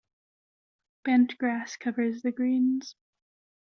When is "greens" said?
2.31-2.95